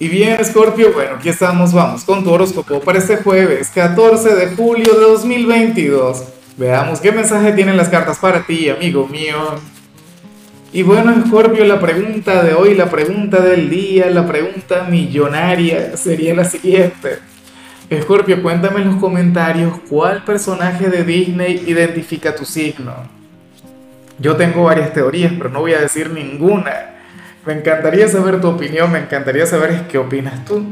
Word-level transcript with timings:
Y 0.00 0.06
bien, 0.06 0.44
Scorpio, 0.44 0.92
bueno, 0.92 1.16
aquí 1.16 1.28
estamos, 1.28 1.72
vamos 1.72 2.04
con 2.04 2.22
tu 2.22 2.30
horóscopo 2.30 2.78
para 2.78 2.98
este 2.98 3.16
jueves, 3.16 3.68
14 3.74 4.32
de 4.36 4.54
julio 4.54 4.94
de 4.94 5.00
2022. 5.00 6.22
Veamos 6.56 7.00
qué 7.00 7.10
mensaje 7.10 7.50
tienen 7.50 7.76
las 7.76 7.88
cartas 7.88 8.16
para 8.18 8.46
ti, 8.46 8.70
amigo 8.70 9.08
mío. 9.08 9.56
Y 10.72 10.84
bueno, 10.84 11.12
Scorpio, 11.26 11.64
la 11.64 11.80
pregunta 11.80 12.44
de 12.44 12.54
hoy, 12.54 12.76
la 12.76 12.88
pregunta 12.88 13.40
del 13.40 13.68
día, 13.68 14.08
la 14.08 14.24
pregunta 14.24 14.86
millonaria 14.88 15.96
sería 15.96 16.32
la 16.32 16.44
siguiente. 16.44 17.18
Scorpio, 18.02 18.40
cuéntame 18.40 18.82
en 18.82 18.90
los 18.90 18.96
comentarios 18.98 19.80
cuál 19.88 20.22
personaje 20.22 20.90
de 20.90 21.02
Disney 21.02 21.64
identifica 21.66 22.36
tu 22.36 22.44
signo. 22.44 22.94
Yo 24.20 24.36
tengo 24.36 24.62
varias 24.62 24.92
teorías, 24.92 25.32
pero 25.36 25.50
no 25.50 25.58
voy 25.58 25.72
a 25.72 25.80
decir 25.80 26.10
ninguna 26.10 26.97
me 27.48 27.54
encantaría 27.54 28.06
saber 28.08 28.42
tu 28.42 28.48
opinión, 28.48 28.92
me 28.92 28.98
encantaría 28.98 29.46
saber 29.46 29.88
qué 29.88 29.96
opinas 29.96 30.44
tú. 30.44 30.62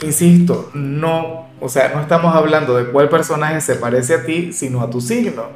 Insisto, 0.00 0.70
no, 0.74 1.48
o 1.58 1.68
sea, 1.68 1.90
no 1.92 2.00
estamos 2.00 2.36
hablando 2.36 2.76
de 2.76 2.84
cuál 2.92 3.08
personaje 3.08 3.60
se 3.60 3.74
parece 3.74 4.14
a 4.14 4.24
ti, 4.24 4.52
sino 4.52 4.80
a 4.80 4.88
tu 4.88 5.00
signo. 5.00 5.46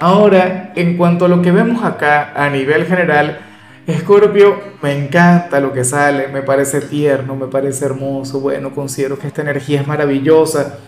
Ahora, 0.00 0.74
en 0.76 0.98
cuanto 0.98 1.24
a 1.24 1.28
lo 1.28 1.40
que 1.40 1.50
vemos 1.50 1.82
acá 1.82 2.34
a 2.36 2.50
nivel 2.50 2.84
general, 2.84 3.40
Escorpio, 3.86 4.60
me 4.82 4.92
encanta 4.92 5.60
lo 5.60 5.72
que 5.72 5.84
sale, 5.84 6.28
me 6.28 6.42
parece 6.42 6.82
tierno, 6.82 7.36
me 7.36 7.46
parece 7.46 7.86
hermoso, 7.86 8.40
bueno, 8.40 8.74
considero 8.74 9.18
que 9.18 9.28
esta 9.28 9.40
energía 9.40 9.80
es 9.80 9.86
maravillosa 9.86 10.80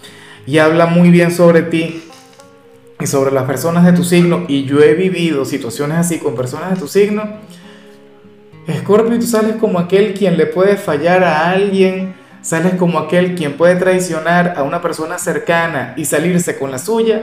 y 0.44 0.58
habla 0.58 0.84
muy 0.84 1.08
bien 1.08 1.30
sobre 1.30 1.62
ti 1.62 2.04
y 3.00 3.06
sobre 3.06 3.30
las 3.30 3.44
personas 3.44 3.86
de 3.86 3.94
tu 3.94 4.04
signo 4.04 4.44
y 4.48 4.64
yo 4.64 4.82
he 4.82 4.92
vivido 4.92 5.46
situaciones 5.46 5.96
así 5.96 6.18
con 6.18 6.36
personas 6.36 6.74
de 6.74 6.76
tu 6.76 6.88
signo 6.88 7.22
Escorpio, 8.68 9.18
tú 9.18 9.26
sales 9.26 9.56
como 9.56 9.78
aquel 9.78 10.12
quien 10.12 10.36
le 10.36 10.44
puede 10.44 10.76
fallar 10.76 11.24
a 11.24 11.50
alguien, 11.50 12.14
sales 12.42 12.74
como 12.74 12.98
aquel 12.98 13.34
quien 13.34 13.54
puede 13.54 13.76
traicionar 13.76 14.54
a 14.58 14.62
una 14.62 14.82
persona 14.82 15.16
cercana 15.16 15.94
y 15.96 16.04
salirse 16.04 16.58
con 16.58 16.70
la 16.70 16.78
suya, 16.78 17.22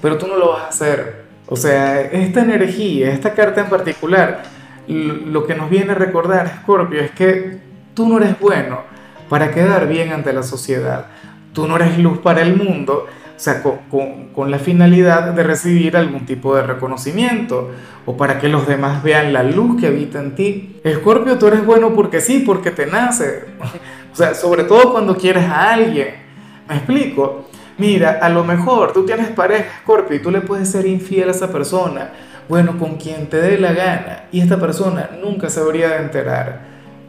pero 0.00 0.16
tú 0.16 0.28
no 0.28 0.36
lo 0.36 0.52
vas 0.52 0.62
a 0.62 0.68
hacer. 0.68 1.24
O 1.46 1.56
sea, 1.56 2.00
esta 2.00 2.42
energía, 2.42 3.10
esta 3.10 3.34
carta 3.34 3.62
en 3.62 3.68
particular, 3.68 4.44
lo 4.86 5.44
que 5.44 5.56
nos 5.56 5.68
viene 5.70 5.90
a 5.90 5.96
recordar, 5.96 6.46
Escorpio, 6.46 7.00
es 7.00 7.10
que 7.10 7.58
tú 7.94 8.08
no 8.08 8.18
eres 8.18 8.38
bueno 8.38 8.82
para 9.28 9.50
quedar 9.50 9.88
bien 9.88 10.12
ante 10.12 10.32
la 10.32 10.44
sociedad. 10.44 11.06
Tú 11.52 11.66
no 11.66 11.74
eres 11.74 11.98
luz 11.98 12.18
para 12.18 12.42
el 12.42 12.54
mundo 12.54 13.08
o 13.40 13.42
sea, 13.42 13.62
con, 13.62 14.50
la 14.50 14.58
finalidad 14.58 15.32
de 15.32 15.42
recibir 15.42 15.96
algún 15.96 16.26
tipo 16.26 16.54
de 16.54 16.62
reconocimiento 16.62 17.70
o 18.04 18.14
para 18.14 18.38
que 18.38 18.48
los 18.50 18.68
demás 18.68 19.02
vean 19.02 19.32
la 19.32 19.42
luz 19.42 19.80
que 19.80 19.86
habita 19.86 20.20
en 20.20 20.34
ti. 20.34 20.78
Escorpio, 20.84 21.38
tú 21.38 21.46
eres 21.46 21.64
bueno 21.64 21.94
porque 21.94 22.20
sí, 22.20 22.40
porque 22.40 22.70
te 22.70 22.84
nace. 22.84 23.44
O 24.12 24.16
sea, 24.16 24.34
sobre 24.34 24.64
todo 24.64 24.92
cuando 24.92 25.16
quieres 25.16 25.44
a 25.44 25.72
alguien. 25.72 26.16
¿Me 26.68 26.74
explico? 26.74 27.46
Mira, 27.78 28.18
a 28.20 28.28
lo 28.28 28.44
mejor 28.44 28.92
tú 28.92 29.06
tienes 29.06 29.28
pareja, 29.28 29.78
Escorpio, 29.78 30.16
y 30.16 30.20
tú 30.20 30.30
le 30.30 30.42
puedes 30.42 30.68
ser 30.68 30.84
infiel 30.84 31.28
a 31.28 31.32
esa 31.32 31.50
persona. 31.50 32.10
Bueno, 32.46 32.76
con 32.76 32.96
quien 32.96 33.28
te 33.28 33.38
dé 33.38 33.56
la 33.58 33.72
gana. 33.72 34.24
Y 34.32 34.42
esta 34.42 34.60
persona 34.60 35.12
nunca 35.18 35.48
se 35.48 35.60
habría 35.60 35.88
de 35.88 35.96
enterar. 36.02 36.60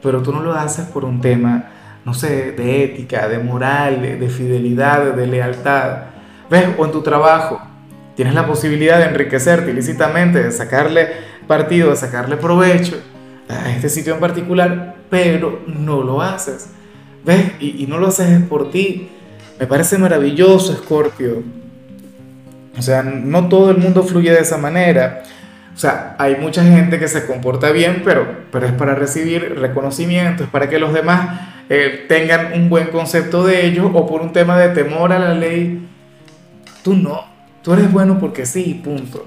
Pero 0.02 0.22
tú 0.22 0.32
no 0.32 0.40
lo 0.40 0.54
haces 0.54 0.86
por 0.86 1.04
un 1.04 1.20
tema, 1.20 1.66
no 2.06 2.14
sé, 2.14 2.54
de 2.54 2.86
ética, 2.86 3.28
de 3.28 3.40
moral, 3.40 4.02
de 4.02 4.30
fidelidad, 4.30 5.14
de 5.14 5.28
lealtad 5.28 6.12
¿Ves? 6.52 6.68
O 6.78 6.86
en 6.86 6.92
tu 6.92 7.02
trabajo. 7.02 7.62
Tienes 8.16 8.34
la 8.36 8.46
posibilidad 8.46 9.00
de 9.00 9.06
enriquecerte 9.06 9.72
ilícitamente, 9.72 10.44
de 10.44 10.52
sacarle 10.52 11.08
partido, 11.48 11.92
de 11.92 11.96
sacarle 11.96 12.36
provecho 12.36 12.98
a 13.48 13.72
este 13.72 13.88
sitio 13.88 14.14
en 14.14 14.20
particular, 14.20 14.96
pero 15.10 15.62
no 15.66 16.04
lo 16.04 16.22
haces. 16.22 16.72
¿Ves? 17.24 17.54
Y, 17.62 17.86
no 17.88 18.00
lo 18.00 18.08
haces 18.08 18.44
por 18.44 18.70
ti. 18.70 19.10
Me 19.62 19.66
parece 19.66 19.98
maravilloso, 19.98 20.76
Scorpio. 20.76 21.42
O 22.78 22.82
sea, 22.82 23.02
no 23.02 23.48
todo 23.48 23.72
el 23.72 23.78
mundo 23.78 24.04
fluye 24.04 24.32
de 24.32 24.42
esa 24.42 24.58
manera. 24.58 25.23
O 25.73 25.78
sea, 25.78 26.17
hay 26.20 26.36
mucha 26.36 26.66
gente 26.66 27.00
que 27.00 27.08
se 27.08 27.26
comporta 27.26 27.72
bien, 27.72 28.02
pero, 28.04 28.28
pero 28.52 28.66
es 28.66 28.73
para 28.73 28.94
recibir 28.94 29.58
reconocimiento, 29.58 30.44
es 30.44 30.50
para 30.50 30.67
que 30.67 30.80
los 30.80 30.94
demás 30.94 31.40
eh, 31.70 32.06
tengan 32.10 32.52
un 32.54 32.70
buen 32.70 32.88
concepto 32.88 33.45
de 33.45 33.67
ellos 33.67 33.90
o 33.94 34.06
por 34.06 34.22
un 34.22 34.34
tema 34.34 34.58
de 34.58 34.70
temor 34.70 35.14
a 35.14 35.20
la 35.20 35.34
ley 35.34 35.88
Tú 36.83 36.95
no. 36.95 37.25
Tú 37.61 37.73
eres 37.73 37.92
bueno 37.92 38.17
porque 38.19 38.45
sí, 38.45 38.81
punto. 38.83 39.25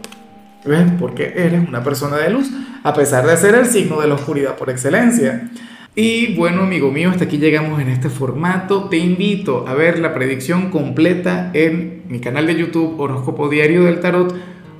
¿Ves? 0.64 0.86
Porque 0.98 1.34
eres 1.36 1.68
una 1.68 1.84
persona 1.84 2.16
de 2.16 2.30
luz, 2.30 2.50
a 2.82 2.94
pesar 2.94 3.26
de 3.26 3.36
ser 3.36 3.54
el 3.54 3.66
signo 3.66 4.00
de 4.00 4.08
la 4.08 4.14
oscuridad 4.14 4.56
por 4.56 4.70
excelencia. 4.70 5.50
Y 5.94 6.34
bueno, 6.34 6.62
amigo 6.62 6.90
mío, 6.90 7.10
hasta 7.10 7.24
aquí 7.24 7.38
llegamos 7.38 7.80
en 7.80 7.88
este 7.88 8.08
formato. 8.08 8.88
Te 8.88 8.96
invito 8.96 9.64
a 9.68 9.74
ver 9.74 10.00
la 10.00 10.14
predicción 10.14 10.70
completa 10.70 11.50
en 11.54 12.02
mi 12.08 12.18
canal 12.18 12.46
de 12.46 12.56
YouTube 12.56 12.98
Horóscopo 12.98 13.48
Diario 13.48 13.84
del 13.84 14.00
Tarot 14.00 14.34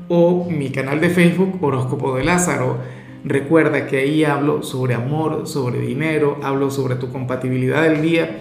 o 0.08 0.48
mi 0.50 0.70
canal 0.70 1.00
de 1.00 1.10
Facebook 1.10 1.62
Horóscopo 1.62 2.16
de 2.16 2.24
Lázaro. 2.24 2.78
Recuerda 3.24 3.86
que 3.86 3.98
ahí 3.98 4.24
hablo 4.24 4.62
sobre 4.64 4.94
amor, 4.94 5.46
sobre 5.46 5.78
dinero, 5.78 6.40
hablo 6.42 6.70
sobre 6.70 6.96
tu 6.96 7.12
compatibilidad 7.12 7.82
del 7.84 8.02
día 8.02 8.40